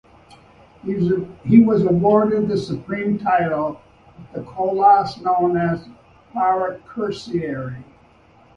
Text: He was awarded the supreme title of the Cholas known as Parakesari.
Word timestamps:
He 0.83 1.59
was 1.63 1.83
awarded 1.83 2.47
the 2.47 2.57
supreme 2.57 3.19
title 3.19 3.79
of 4.17 4.25
the 4.33 4.41
Cholas 4.51 5.21
known 5.21 5.55
as 5.57 5.87
Parakesari. 6.33 7.83